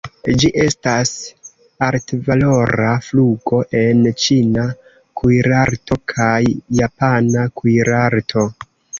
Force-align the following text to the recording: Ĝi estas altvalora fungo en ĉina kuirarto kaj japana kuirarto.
Ĝi 0.41 0.47
estas 0.61 1.09
altvalora 1.87 2.93
fungo 3.07 3.59
en 3.81 4.01
ĉina 4.23 4.63
kuirarto 5.21 5.97
kaj 6.13 6.39
japana 6.79 7.45
kuirarto. 7.61 8.47